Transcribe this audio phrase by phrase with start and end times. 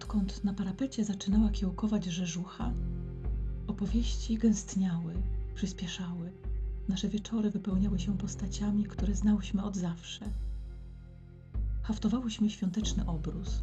[0.00, 2.72] Odkąd na parapecie zaczynała kiełkować rzeżucha,
[3.66, 5.14] opowieści gęstniały,
[5.54, 6.32] przyspieszały.
[6.88, 10.24] Nasze wieczory wypełniały się postaciami, które znałyśmy od zawsze.
[11.82, 13.62] Haftowałyśmy świąteczny obrus.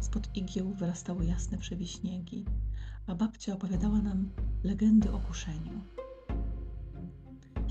[0.00, 2.44] Spod igieł wyrastały jasne przewiśniegi,
[3.06, 4.30] a babcia opowiadała nam
[4.64, 5.80] legendy o kuszeniu.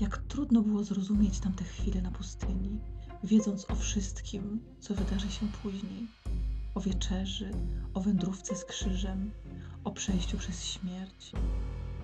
[0.00, 2.80] Jak trudno było zrozumieć tamte chwile na pustyni,
[3.24, 6.21] wiedząc o wszystkim, co wydarzy się później
[6.74, 7.50] o wieczerzy,
[7.94, 9.30] o wędrówce z krzyżem,
[9.84, 11.32] o przejściu przez śmierć.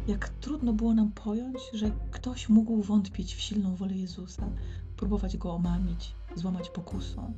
[0.08, 4.50] Jak trudno było nam pojąć, że ktoś mógł wątpić w silną wolę Jezusa,
[4.96, 7.34] próbować go omamić, złamać pokusą.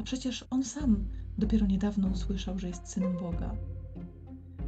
[0.00, 1.04] A przecież on sam
[1.38, 3.54] dopiero niedawno usłyszał, że jest synem Boga.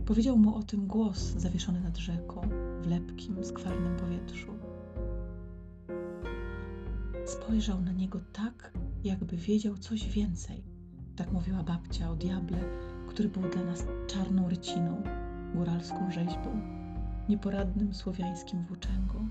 [0.07, 2.41] Powiedział mu o tym głos zawieszony nad rzeką,
[2.83, 4.53] w lepkim, skwarnym powietrzu.
[7.27, 8.73] Spojrzał na niego tak,
[9.05, 10.75] jakby wiedział coś więcej
[11.17, 12.59] tak mówiła babcia o diable,
[13.09, 15.03] który był dla nas czarną ryciną,
[15.55, 16.61] góralską rzeźbą,
[17.28, 19.28] nieporadnym słowiańskim włóczęgą.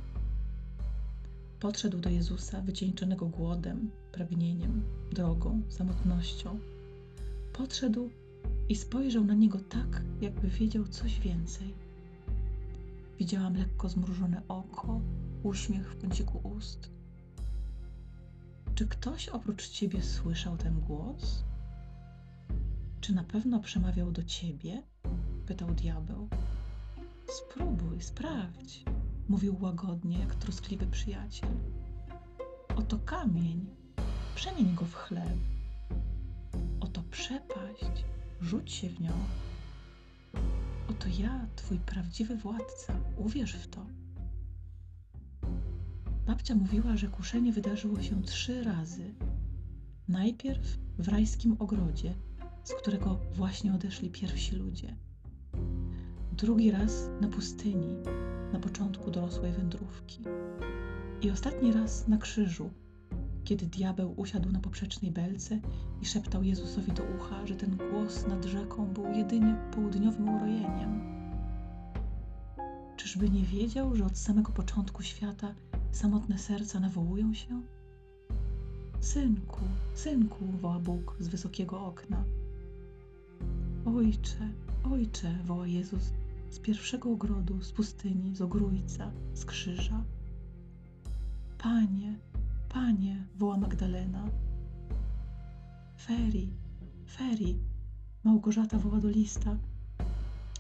[1.60, 6.60] Podszedł do Jezusa wycieńczonego głodem, pragnieniem, drogą, samotnością.
[7.54, 8.10] Podszedł
[8.70, 11.74] i spojrzał na niego tak, jakby wiedział coś więcej.
[13.20, 15.02] Widziałam lekko zmrużone oko,
[15.44, 16.90] uśmiech w kąciku ust.
[18.76, 21.44] Czy ktoś oprócz ciebie słyszał ten głos?
[23.06, 24.84] Czy na pewno przemawiał do ciebie?
[25.46, 26.30] pytał diabeł.
[27.28, 28.84] Spróbuj, sprawdź,
[29.30, 31.50] mówił łagodnie, jak troskliwy przyjaciel.
[32.76, 33.66] Oto kamień,
[34.36, 35.38] przemień go w chleb.
[36.80, 38.06] Oto przepaść,
[38.42, 39.14] rzuć się w nią.
[40.90, 43.86] Oto ja, twój prawdziwy władca, uwierz w to.
[46.28, 49.14] Babcia mówiła, że kuszenie wydarzyło się trzy razy.
[50.08, 52.16] Najpierw w rajskim ogrodzie,
[52.66, 54.96] z którego właśnie odeszli pierwsi ludzie.
[56.32, 57.96] Drugi raz na pustyni,
[58.54, 60.24] na początku dorosłej wędrówki.
[61.22, 62.70] I ostatni raz na krzyżu,
[63.44, 65.60] kiedy diabeł usiadł na poprzecznej belce
[66.02, 71.02] i szeptał Jezusowi do ucha, że ten głos nad rzeką był jedynie południowym urojeniem.
[72.98, 75.56] Czyżby nie wiedział, że od samego początku świata
[75.92, 77.62] samotne serca nawołują się?
[79.00, 79.60] Synku,
[79.94, 82.26] synku, woła Bóg z wysokiego okna.
[83.86, 84.50] Ojcze,
[84.92, 86.14] ojcze, woła Jezus
[86.50, 90.04] z pierwszego ogrodu, z pustyni, z ogrójca, z krzyża.
[91.58, 92.20] Panie,
[92.70, 94.30] panie, woła Magdalena.
[95.98, 96.50] Feri,
[97.08, 97.60] Feri,
[98.24, 99.58] Małgorzata woła do lista.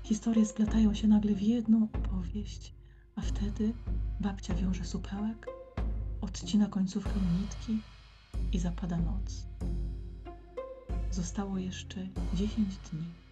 [0.04, 2.74] Historie splatają się nagle w jedną opowieść,
[3.16, 3.74] a wtedy
[4.20, 5.48] babcia wiąże supełek,
[6.22, 7.82] odcina końcówkę nitki
[8.52, 9.48] i zapada noc.
[11.16, 13.25] Zostało jeszcze dziesięć dni.